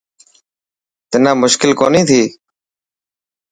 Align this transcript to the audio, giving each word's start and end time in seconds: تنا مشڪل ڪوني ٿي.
تنا 1.09 1.31
مشڪل 1.41 1.71
ڪوني 1.79 2.01
ٿي. 2.09 2.21